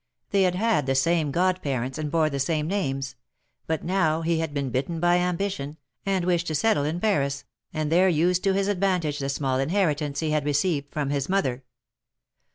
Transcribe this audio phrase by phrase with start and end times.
[0.31, 0.87] They had had 84 THE MABKETS OF PABIS.
[0.87, 3.15] the same god parents, and bore the same names;
[3.67, 5.77] but now he had been bitten by ambition,
[6.07, 10.31] and wished to settle in Paris, and there use to advantage the small inheritance he
[10.31, 11.63] had received from his mother.